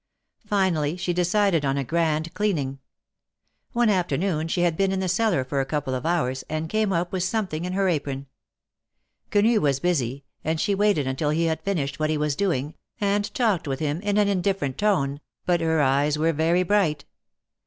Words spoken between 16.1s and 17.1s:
were very bright.